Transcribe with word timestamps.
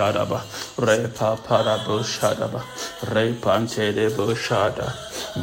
shadaba, 0.00 0.40
repa 0.78 1.36
parabo 1.44 2.00
shadaba, 2.00 2.60
repante 3.12 3.92
de 3.94 4.08
bushada, 4.08 4.88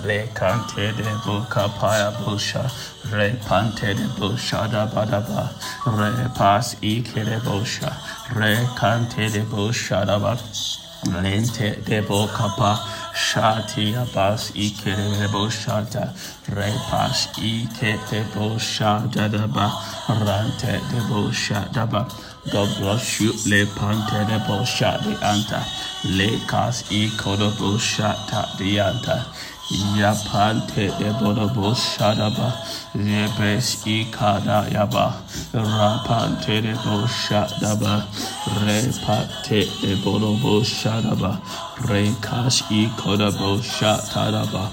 blecante 0.01 0.95
de 0.97 1.03
buka 1.23 1.69
paya 1.77 2.11
busha, 2.23 2.64
repante 3.12 3.93
de 3.96 4.08
bushada 4.17 4.90
badaba, 4.92 5.50
repas 5.85 6.75
ike 6.82 7.24
de 7.24 7.38
busha, 7.46 7.92
recante 8.34 9.30
de 9.32 9.41
bushadaba, 9.46 10.34
lente 11.21 11.84
de 11.86 12.02
bokapa, 12.02 12.74
shati 13.14 13.94
abas 13.94 14.52
ike 14.55 14.96
de 14.96 15.28
bushata, 15.28 16.05
repas 16.50 17.30
ike 17.38 17.94
de 18.10 18.24
bushada 18.34 19.30
daba, 19.30 19.70
rante 20.26 20.74
de 20.89 21.00
bushadaba, 21.10 22.08
God 22.08 22.37
you. 23.20 23.34
Le 23.45 23.66
pante 23.66 24.13
de 24.27 24.38
bosha 24.48 25.00
de 25.04 25.16
anta. 25.21 25.66
Le 26.04 26.40
kas 26.48 26.84
e 26.89 27.09
kodo 27.17 27.52
bosha 27.52 28.16
ta 28.30 28.49
de 28.58 28.80
anta. 28.80 29.26
Ya 29.70 30.13
pante 30.13 30.88
de 30.98 31.12
bodo 31.20 31.49
bosha 31.49 32.16
daba. 32.16 32.53
Rebes 32.95 33.85
e 33.85 34.05
kada 34.09 34.63
yaba. 34.71 35.13
Rapante 35.53 36.62
de 36.62 36.73
bosha 36.85 37.45
daba. 37.59 38.05
Repate 38.63 39.67
de 39.81 39.95
bodo 40.03 40.39
bosha 40.39 41.02
daba. 41.03 41.41
Rekas 41.84 42.63
e 42.72 42.88
kodo 42.95 43.30
bosha 43.34 43.99
tadaba. 44.08 44.72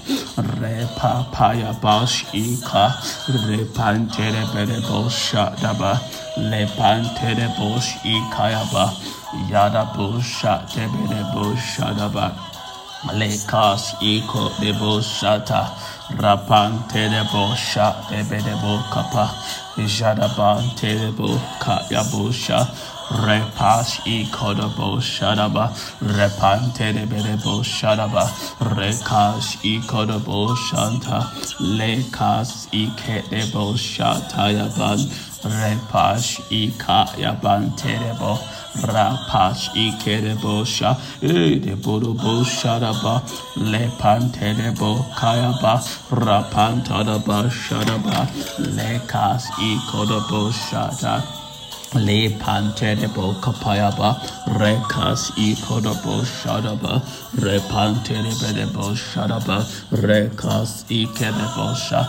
Repa 0.61 1.27
paya 1.29 1.73
bash 1.81 2.23
e 2.33 2.55
ka. 2.63 2.95
Repante 3.27 4.31
de 4.31 4.43
bede 4.53 4.79
bosha 4.87 5.53
daba. 5.59 5.99
Lepante 6.37 7.35
de 7.35 7.47
bosh 7.57 7.95
ikayaba 8.03 8.95
yada 9.49 9.85
busha 9.95 10.65
tebede 10.71 11.21
bushadaba 11.33 12.54
lekas 13.13 13.93
iko 14.01 14.49
de 14.59 14.73
bushata 14.73 15.69
rapante 16.17 17.09
de 17.09 17.23
bosha 17.31 17.93
tebede 18.09 18.55
bukapa 18.61 19.29
jadabante 19.77 20.97
de 20.99 21.11
bukayabusha 21.11 22.93
Repas 23.05 24.01
i 24.07 24.25
kodobo 24.31 24.97
shadaba, 24.97 25.69
repante 26.01 26.91
de 26.91 27.05
berebo 27.05 27.61
shadaba, 27.61 28.25
rekas 28.75 29.63
i 29.63 29.79
kodobo 29.85 30.55
shanta, 30.57 31.21
lekas 31.77 32.67
i 32.73 32.87
kedebo 32.97 33.75
shatayaban, 33.77 34.97
repas 35.45 36.41
i 36.49 36.71
kayaban 36.79 37.69
terebo, 37.77 38.39
rapas 38.83 39.69
i 39.75 39.91
kedebo 40.03 40.65
sha, 40.65 40.95
e 41.21 41.59
de 41.59 41.75
bodobo 41.75 42.43
shadaba, 42.43 43.21
lepante 43.57 44.53
debo 44.55 45.05
kayaba, 45.15 45.79
rapantadaba 46.11 47.49
shadaba, 47.49 48.27
lekas 48.75 49.43
i 49.59 49.71
kodobo 51.95 52.01
shata. 52.01 52.05
Le 52.05 52.29
pante 52.39 52.95
de 52.99 53.07
bo 53.07 53.33
kapayaba, 53.41 54.19
rekas 54.57 55.31
i 55.37 55.55
kodobo 55.55 56.23
shadaba, 56.23 57.01
repante 57.37 58.09
de 58.09 58.31
bedebo 58.41 58.95
shadaba, 58.95 59.63
rekas 59.91 60.83
i 60.89 61.05
kedebo 61.07 61.75
sha, 61.75 62.03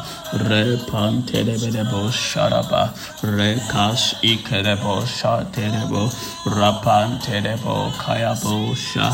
repante 0.49 1.45
de 1.45 1.57
bedebo 1.57 2.11
shadaba, 2.11 2.93
rekas 3.23 4.15
i 4.23 4.37
kedebo 4.37 5.07
shate 5.07 5.71
debo, 5.71 6.11
rapante 6.47 7.43
debo 7.43 7.91
kayabo 7.93 8.75
sha, 8.77 9.11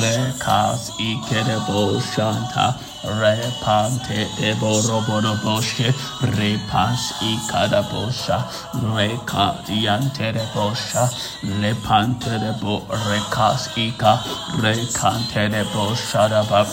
rekas 0.00 0.90
i 1.00 1.16
kedebo 1.26 2.00
shanta, 2.00 2.91
repante 3.04 4.28
de 4.38 4.54
borobodo 4.54 5.34
boshe 5.42 5.90
repas 6.36 7.12
i 7.22 7.36
kadabosha 7.50 8.38
reka 8.94 9.46
diante 9.66 10.32
de 10.32 10.46
bosha 10.54 11.08
lepante 11.60 12.38
de 12.38 12.52
bo 12.60 12.80
rekas 13.08 13.68
ika 13.76 14.14
rekante 14.62 15.50
de 15.50 15.64
bosha 15.74 16.28
daba 16.28 16.64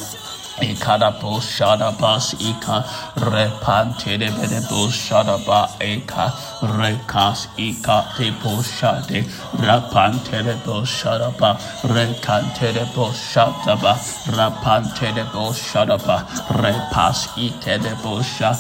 Ikada 0.61 1.11
bo 1.21 1.39
shada 1.39 1.91
bas 1.99 2.33
ika 2.39 2.83
repante 3.15 4.17
de 4.19 4.29
bede 4.37 4.61
bo 4.69 4.87
shada 4.89 5.37
ba 5.45 5.69
eka 5.79 6.31
rekas 6.77 7.47
ika 7.57 7.97
de 8.17 8.31
bo 8.43 8.61
shade 8.61 9.23
rapante 9.63 10.43
de 10.43 10.55
bo 10.65 10.81
shada 10.83 11.31
ba 11.39 11.57
rekante 11.95 12.73
de 12.73 12.85
bo 12.93 13.11
shada 13.11 13.75
ba 13.81 13.93
rapante 14.35 15.13
de 15.15 15.23
bo 15.33 15.51
shada 15.53 15.97
ba 16.05 16.17
repas 16.61 17.27
ike 17.37 17.81
de 17.81 17.95
bo 18.03 18.21
sha 18.21 18.51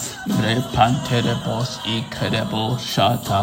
repante 0.43 1.21
de 1.21 1.35
bo 1.45 1.59
ike 1.85 2.29
de 2.31 2.43
bo 2.51 2.77
shata 2.77 3.41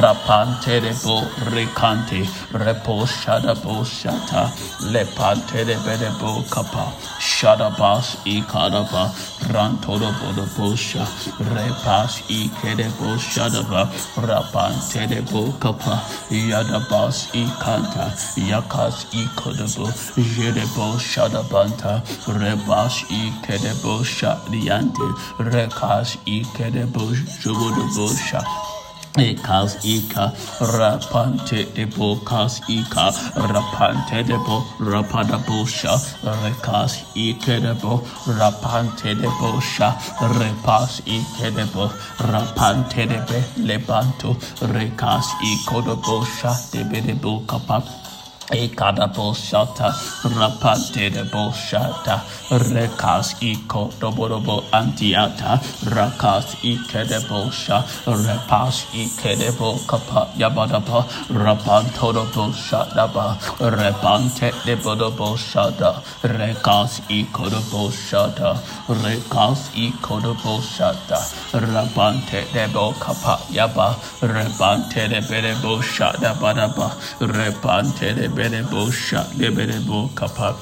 rapante 0.00 0.80
de 0.80 0.92
bo 1.04 1.20
rekante 1.52 2.24
repo 2.64 3.06
shada 3.06 3.54
bo 3.62 3.82
shata 3.84 4.48
lepante 4.92 5.64
de 5.66 5.76
bede 5.84 6.10
bo 6.20 6.42
kapa 6.50 6.86
shada 7.20 7.70
ba 7.78 7.97
repas 7.98 8.16
i 8.24 8.42
kadaba 8.42 9.10
rantodo 9.52 10.12
bodo 10.20 10.46
bosha. 10.56 11.04
Repas 11.38 12.22
i 12.28 12.48
kede 12.60 12.88
bosha 12.98 13.48
daba 13.50 13.88
rapante 14.16 15.08
de 15.08 15.22
bokapa 15.22 16.00
yadabas 16.30 17.34
i 17.34 17.44
kanta. 17.62 18.10
Yakas 18.36 19.06
i 19.12 19.26
kodabo 19.36 19.88
jede 20.16 20.66
bosha 20.76 21.28
dabanta. 21.28 22.02
Rebas 22.26 23.02
i 23.10 23.32
kede 23.42 23.74
bosha 23.82 24.38
diante. 24.50 25.08
Rekas 25.38 26.16
i 26.26 26.44
kede 26.56 26.86
bosha 26.86 27.52
bosha 27.96 28.77
Ekas 29.18 29.74
ika 29.84 30.32
rapante 30.60 31.66
de 31.74 31.86
bokas 31.86 32.60
ika 32.68 33.06
rapante 33.50 34.22
de 34.28 34.38
bo 34.46 34.62
rapada 34.90 35.38
bosha 35.46 35.94
rekas 36.42 37.02
ike 37.16 37.60
de 37.64 37.74
bo 37.82 37.98
rapante 38.38 39.10
de 39.20 39.30
bosha 39.40 39.90
repas 40.38 41.00
ike 41.06 41.50
de 41.56 41.64
bo 41.74 41.88
rapante 42.30 43.08
de 43.10 43.18
be 43.28 43.40
lebanto 43.68 44.34
rekas 44.74 45.26
iko 45.52 45.82
de 45.88 45.96
bosha 46.06 46.52
de 46.72 46.84
be 46.84 47.00
de 47.00 47.14
bo 47.14 47.40
kapak 47.40 48.07
Ekada 48.50 49.12
boshata 49.14 49.92
rapante 50.24 51.12
de 51.12 51.22
boshata 51.24 52.22
rekas 52.48 53.34
iko 53.42 53.92
doborobo 54.00 54.64
antiata 54.72 55.60
rakas 55.84 56.56
ike 56.64 57.06
de 57.06 57.20
bosha 57.28 57.84
repas 58.06 58.86
ike 58.94 59.36
de 59.38 59.50
bo 59.58 59.76
kapa 59.86 60.30
yabadaba 60.38 61.04
rapanto 61.28 62.10
de 62.14 62.24
boshadaba 62.32 63.36
repante 63.60 64.50
de 64.64 64.76
bodobo 64.76 65.36
shada 65.36 66.02
rekas 66.22 67.02
iko 67.10 67.50
de 67.50 67.60
boshada 67.68 68.56
rekas 68.88 69.68
iko 69.76 70.22
de 70.22 70.32
boshada 70.40 71.20
rapante 71.52 72.50
de 72.54 72.66
bo 72.72 72.92
kapa 72.92 73.36
yaba 73.52 73.94
repante 74.22 75.06
de 75.06 75.20
bede 75.28 75.54
boshada 75.60 76.32
badaba 76.40 76.88
repante 77.20 78.14
de 78.14 78.28
berebo 78.38 78.92
şa 78.92 79.26
leberebo 79.40 80.10
kapak. 80.14 80.56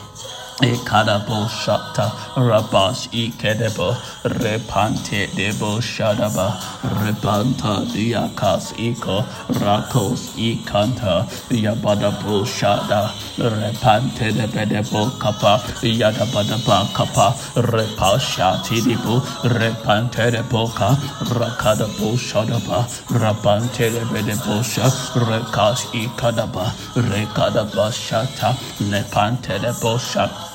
Ekadabo 0.62 1.44
shata 1.52 2.08
rabas 2.34 3.08
ikedebo 3.12 3.92
repante 4.24 5.28
debo 5.36 5.76
shadaba 5.84 6.56
repanta 7.04 7.84
diakas 7.92 8.72
iko 8.80 9.20
rakos 9.60 10.32
ikanta 10.40 11.28
yabadabo 11.52 12.40
shada 12.48 13.12
repante 13.36 14.32
debedebo 14.32 15.12
kapa 15.20 15.60
yadabadaba 15.84 16.88
kapa 16.96 17.36
repashati 17.60 18.80
debo 18.80 19.20
repante 19.60 20.32
debo 20.32 20.74
ka 20.74 20.96
rakadabo 21.36 22.16
shadaba 22.16 22.88
rapante 23.12 23.92
debedebo 23.92 24.64
sha 24.64 24.88
rekas 25.20 25.84
ikadaba 25.92 26.72
rekadaba 26.96 27.92
shata 27.92 28.56
lepante 28.90 29.60
debo 29.60 29.98
shata 30.00 30.45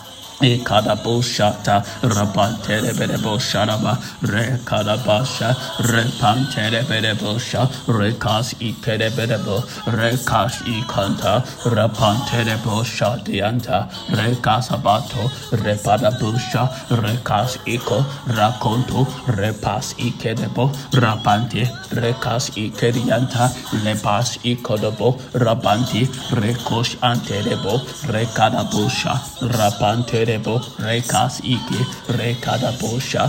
Ekadaboshata 0.42 1.84
Rapantere 2.02 2.92
Bedebosharaba 2.98 3.96
Rekadabasha 4.24 5.54
Repantere 5.92 6.82
Bedebosha 6.90 7.68
Rekas 7.88 8.56
Ikedebedebo 8.60 9.62
Rekas 9.94 10.62
Ikanta 10.66 11.44
Rapantere 11.76 12.58
Bosha 12.64 13.18
Dianta 13.24 13.88
Rekasabato 14.10 15.30
Repadabusha 15.62 16.68
Rekas 16.90 17.58
Iko 17.66 18.02
Rakonto 18.28 19.06
Repas 19.38 19.94
Ikedebo 19.96 20.72
Rapante 20.94 21.66
Rekas 21.94 22.50
Ikedianta 22.58 23.50
Lepas 23.84 24.38
Ikodobo 24.44 25.20
Rapanti 25.34 26.06
Rekos 26.42 26.96
Anterebo 27.02 27.80
Rekadabusha 28.10 29.14
Rapantere 29.58 30.31
Rebo, 30.32 30.62
Rekas 30.80 31.44
Ike, 31.44 31.76
Rekada 32.16 32.72
Bosha, 32.80 33.28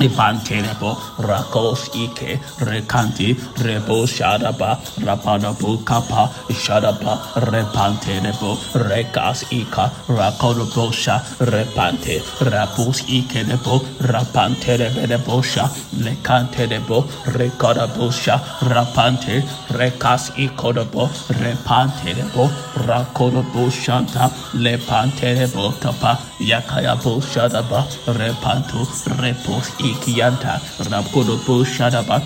Ivanterebo, 0.00 0.96
Rakos 1.18 1.88
Ike, 1.94 2.38
Rekanti, 2.64 3.34
Rebo 3.64 4.06
Shadaba, 4.06 4.78
Rapanabo 5.04 5.84
Kapa, 5.84 6.30
Shadaba, 6.50 7.18
Repanterebo, 7.50 8.56
Rekas 8.88 9.44
Ika, 9.52 9.90
Rakodobosha, 10.08 11.20
Repante, 11.38 12.20
Rapus 12.50 13.02
Ike 13.08 13.46
Nebo, 13.46 13.80
Rapanterebosha, 14.00 15.68
Lekanterebo, 16.00 17.04
Rekodabosha, 17.36 18.38
Rapante, 18.60 19.42
Rekas 19.68 20.30
Ikodobo, 20.36 21.08
Repanterebo, 21.40 22.48
Rakodoboshanta, 22.86 24.30
Lepanterebo 24.54 25.78
Kapa, 25.80 26.18
Yakayabo 26.40 27.20
Shadaba, 27.20 27.84
Repanto, 28.06 28.86
Repos 29.20 29.70
Ikianta, 29.92 30.60
Rakodobo 30.90 31.64
Shadaba, 31.64 32.22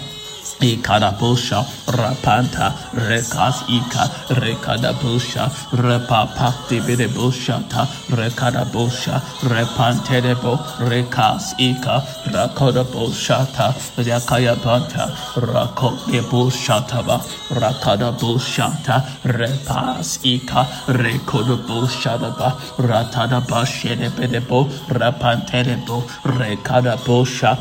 Ikadabosha, 0.61 1.65
Rapanta, 1.87 2.73
Rekas 2.95 3.65
Ika, 3.69 4.09
Rekadabosha, 4.35 5.51
Repapa, 5.73 6.53
Dibidiboshata, 6.69 7.87
Rekadabosha, 8.09 9.21
Repantedebo, 9.43 10.57
Rekas 10.89 11.55
Ika, 11.59 12.03
Rakodaboshata, 12.33 13.75
Yakayabanta, 14.03 15.11
Rakodeboshataba, 15.35 17.21
Rakadaboshata, 17.51 19.03
Repas 19.25 20.19
Ika, 20.25 20.65
Rekodaboshataba, 20.87 22.49
Ratadabashedebedebo, 22.79 24.69
Rapantedebo, 24.89 26.03
Rekadabosha, 26.39 27.59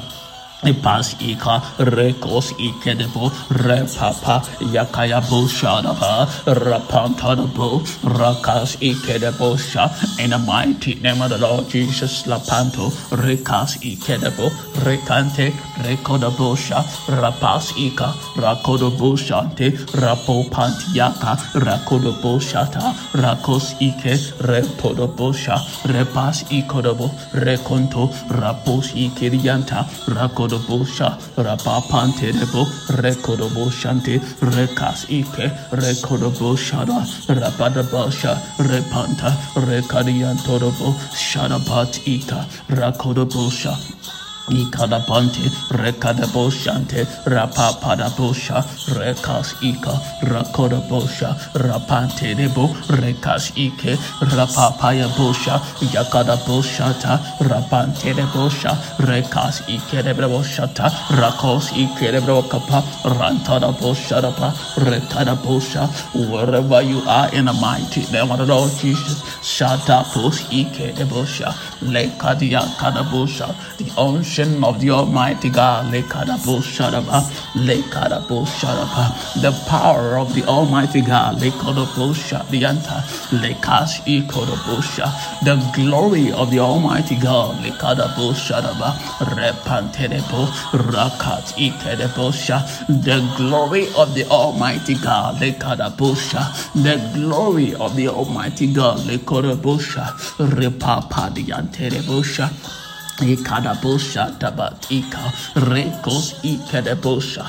Ipas 0.63 1.15
ika 1.19 1.59
rekos 1.91 2.53
ikedebo 2.55 3.29
repapa 3.51 4.39
yakayabo 4.71 5.43
shadaba 5.51 6.25
rapantadabo 6.47 7.83
rakas 8.17 8.77
ikedebo 8.79 9.57
sha 9.59 9.91
in 10.23 10.29
the 10.29 10.37
mighty 10.37 10.95
name 10.95 11.21
of 11.21 11.29
the 11.29 11.37
Lord 11.37 11.67
Jesus 11.67 12.23
lapanto 12.27 12.87
rekas 13.11 13.77
ikedebo 13.83 14.47
rekante 14.85 15.51
rekodabo 15.83 16.55
sha. 16.55 16.81
Rapas 17.11 17.73
ika 17.77 18.13
rakodobo 18.39 19.17
shante 19.17 19.75
rapo 19.99 20.47
pantiaka 20.49 21.35
rakodobo 21.59 22.39
shata 22.39 22.95
rakos 23.19 23.75
ike 23.81 24.15
repodobo 24.47 25.33
sha 25.33 25.57
repas 25.91 26.43
ikodobo 26.49 27.11
rekonto 27.33 28.07
rapos 28.39 28.93
ikirianta 28.95 29.83
rakodobo 30.07 30.52
Rekodobosha, 30.53 31.17
Rapapanterebo, 31.35 32.65
Rekodoboshante, 33.01 34.19
Rekas 34.41 35.09
Ike, 35.09 35.49
Rekodoboshada, 35.71 37.01
Rapadabasha, 37.27 38.35
Repanta, 38.57 39.31
Rekadiantorobo, 39.55 40.93
Shadapat 41.13 42.07
Ika, 42.07 42.45
Rakodobosha, 42.69 43.73
Ikadapante, 44.49 45.47
Rekadaboshante, 45.71 47.05
Rapapadabosha, 47.25 48.63
Rekas 48.95 49.55
Ika, 49.63 49.93
Rakodabosha, 50.27 51.33
Rapante 51.53 52.35
Debo, 52.35 52.67
Rekas 52.99 53.51
Ike, 53.55 53.95
Rapapaya 54.35 55.07
Bosha, 55.15 55.59
Yakadaboshata, 55.93 57.19
Rapante 57.39 58.13
Debosha, 58.13 58.75
Rekas 58.97 59.61
Ike 59.69 60.03
Deboshata, 60.03 60.89
Rakos 61.15 61.71
Ike 61.73 62.11
Debokapa, 62.11 62.81
Rantada 63.03 63.73
Boshadapa, 63.73 64.51
Rekada 64.75 65.35
Bosha, 65.37 65.87
wherever 66.29 66.81
you 66.81 67.01
are 67.07 67.33
in 67.33 67.45
the 67.45 67.53
mighty 67.53 68.01
name 68.11 68.31
of 68.31 68.39
the 68.39 68.45
Lord 68.45 68.71
Jesus, 68.71 69.21
Shata 69.41 70.03
Pos 70.13 70.43
Ike 70.51 70.93
Debosha, 70.95 71.53
Lekadia 71.83 72.61
Kadabosha, 72.77 73.55
the 73.77 73.91
ocean 73.97 74.63
of 74.63 74.79
the 74.79 74.89
Almighty 74.91 75.49
God, 75.49 75.93
Lekadabo 75.93 76.61
Shadaba, 76.61 77.21
the 79.41 79.51
power 79.67 80.17
of 80.17 80.33
the 80.35 80.43
Almighty 80.45 81.01
God, 81.01 81.37
Lekodabo 81.37 82.13
Shadianta, 82.13 83.01
Lekas 83.41 84.01
Ikodabosha, 84.05 85.07
the 85.43 85.55
glory 85.75 86.31
of 86.31 86.51
the 86.51 86.59
Almighty 86.59 87.15
God, 87.17 87.57
Lekadabo 87.63 88.33
Shadaba, 88.33 88.93
Repantedebo, 89.35 90.47
Rakat 90.71 91.53
Ikedebosha, 91.57 92.87
the 93.03 93.19
glory 93.37 93.87
of 93.95 94.13
the 94.15 94.25
Almighty 94.27 94.95
God, 94.95 95.35
Lekadabosha, 95.35 96.73
the 96.73 96.97
glory 97.13 97.73
of 97.75 97.95
the 97.95 98.07
Almighty 98.07 98.67
God, 98.73 98.97
Lekodabosha, 101.79 102.51
Repapadiantedebosha. 103.19 103.21
Ikadabosha 103.21 104.39
tabatika 104.39 105.31
rekos 105.55 106.33
ikadabosha 106.43 107.45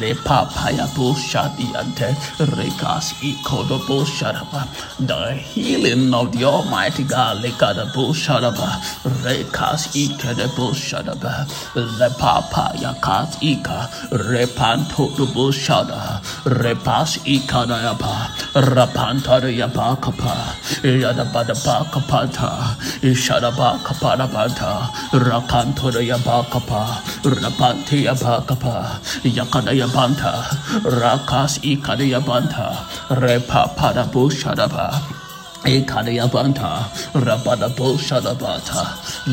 le 0.00 0.14
papaya 0.14 0.86
bosha 0.94 1.48
diante 1.56 2.14
rekas 2.56 3.12
ikodabosha 3.22 4.32
daba 4.34 4.66
the 5.06 5.32
healing 5.34 6.12
of 6.14 6.32
the 6.32 6.44
Almighty 6.44 7.04
God 7.04 7.42
le 7.42 7.50
kadabosha 7.50 8.40
daba 8.40 8.80
rekas 9.22 9.88
ikadabosha 9.94 11.04
daba 11.04 11.46
le 11.76 12.10
papaya 12.18 12.94
kat 13.00 13.36
ika 13.42 13.88
repanto 14.12 15.08
dabosha 15.16 15.86
da 15.88 16.20
repas 16.50 17.18
ikadayaba 17.24 18.28
rapanta 18.54 19.40
yaba 19.42 20.00
kapa. 20.00 20.54
Yadaba 20.82 21.46
da 21.46 21.54
bakapanta 21.54 22.76
ishadaba 23.02 23.78
kapadabanta 23.84 24.90
Rakanto 25.14 25.92
Yabakapa, 25.92 26.98
Rapanti 27.22 28.02
Yabakapa, 28.02 28.98
Yakada 29.22 29.72
Yabanta, 29.72 30.42
Rakas 30.82 31.60
Ikada 31.60 32.02
Yabanta, 32.02 32.74
Repa 33.10 33.76
Padabu 33.76 34.28
Shadaba. 34.28 35.20
Ekadayabanta, 35.64 36.84
Rabadabo 37.14 37.96
Shadabata, 37.96 38.84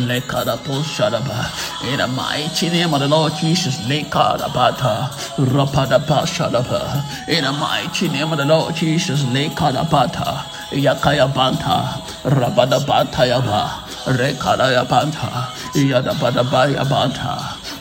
Lekadabo 0.08 0.82
Shadaba, 0.82 1.92
in 1.92 1.98
the 1.98 2.08
mighty 2.08 2.70
name 2.70 2.94
of 2.94 3.02
the 3.02 3.08
Lord 3.10 3.34
Jesus, 3.34 3.76
Lekadabata, 3.80 5.10
Rapadaba 5.36 6.24
Shadaba, 6.24 7.28
in 7.28 7.44
the 7.44 7.52
mighty 7.52 8.08
name 8.08 8.32
of 8.32 8.38
the 8.38 8.46
Lord 8.46 8.74
Jesus, 8.76 9.24
Lekadabata, 9.24 10.46
Yakayabanta, 10.70 12.00
Rabadabata 12.24 13.28
Yaba, 13.28 13.91
Rekadayabanta, 14.06 15.48
Yadabadabaya 15.76 16.86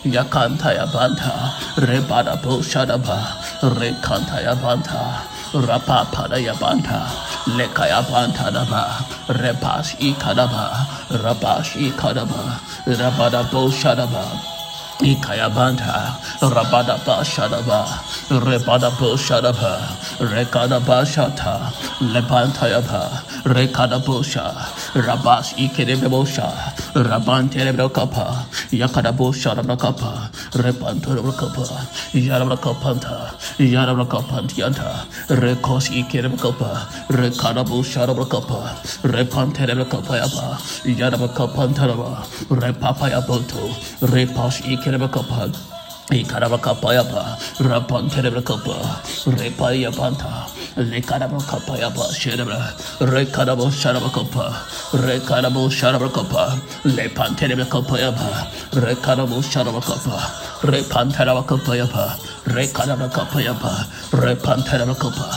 Yakantayabanta, 0.05 1.53
Rebadabo 1.77 2.61
Shadaba, 2.65 3.37
Rekantayabanta, 3.61 5.25
Rapapadayabanta, 5.53 7.07
Lekayabanta 7.57 8.49
Daba, 8.53 9.05
Repas 9.29 9.97
Ikadaba, 10.01 10.87
Rabash 11.09 11.77
Ikadaba, 11.77 12.59
Rabadabo 12.87 13.71
Shadaba. 13.71 14.25
Ikayabanta, 15.01 16.17
Rabadaba 16.41 17.25
Shadaba, 17.25 17.85
Rebadabo 18.29 19.17
Shadaba, 19.17 19.81
Rekadaba 20.19 21.05
Shata, 21.05 21.73
Lebantayaba, 22.13 23.25
Rekadabosha, 23.45 24.53
Rabas 24.95 25.55
Ikedebosha, 25.57 26.49
Rabanterebokapa, 26.95 28.47
Yakadabosha 28.71 29.55
Rabakapa, 29.57 30.31
Repantorabakapa, 30.53 31.67
Yarabakapanta, 32.13 33.33
Yarabakapantianta, 33.59 35.07
Rekos 35.41 35.89
Ikedebokapa, 35.91 37.09
Rekadabosha 37.09 38.07
Rabakapa, 38.07 38.77
Repanterebokapa, 39.03 40.61
Yarabakapantaraba, 40.85 42.25
Repapayaboto, 42.51 43.71
Repas 44.13 44.61
Ikedebokapa, 44.63 45.70
Ikarabakapayapa, 46.11 47.39
Rapanterebakapa, 47.59 48.77
Repayapanta, 49.39 50.51
Lekarabakapayapa, 50.77 52.05
Shedabra, 52.13 52.75
Rekarabo 53.01 53.71
Sharabakapa, 53.71 54.53
Rekarabo 54.93 55.69
Sharabakapa, 55.71 56.59
Lepanterebakapayapa, 56.85 58.51
Rekarabo 58.73 59.41
Sharabakapa, 59.43 60.19
Repanterabakapayapa, 60.63 62.19
Rekarabakapayapa, 62.47 63.73
Repanterabakapa, 64.11 65.29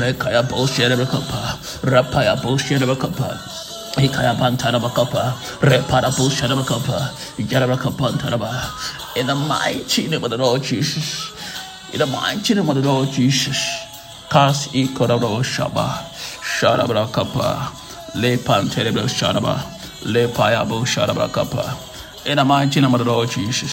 Rekayabo 0.00 0.66
Shedabakapa, 0.66 1.56
Rapayabo 1.82 2.58
Yarabakapantaraba. 2.58 3.65
In 3.98 4.12
the 9.26 9.34
mighty 9.34 10.08
name 10.08 10.22
of 10.22 10.30
the 10.30 10.36
Lord 10.36 10.62
Jesus. 10.62 11.32
In 11.94 11.98
the 12.00 12.06
mighty 12.06 12.54
name 12.54 12.68
of 12.68 12.74
the 12.76 12.82
Lord 12.82 13.08
Jesus. 13.08 13.56
Kas 14.28 14.68
ikorabo 14.68 15.42
shaba. 15.42 16.04
Shadabrakapa. 16.44 17.72
Le 18.16 18.36
panterebro 18.36 19.08
shadaba. 19.08 19.64
Le 20.04 20.28
payabo 20.28 20.84
shadabrakapa. 20.84 22.26
In 22.26 22.36
the 22.36 22.44
mighty 22.44 22.80
name 22.82 22.92
of 22.92 22.98
the 22.98 23.06
Lord 23.10 23.30
Jesus. 23.30 23.64